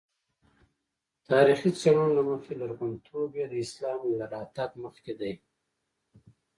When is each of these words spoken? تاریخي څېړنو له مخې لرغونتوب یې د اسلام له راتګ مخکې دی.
تاریخي 1.29 1.69
څېړنو 1.79 2.13
له 2.17 2.23
مخې 2.29 2.53
لرغونتوب 2.61 3.29
یې 3.39 3.45
د 3.49 3.53
اسلام 3.63 3.99
له 4.19 4.25
راتګ 4.33 4.69
مخکې 4.83 5.13
دی. 5.19 5.33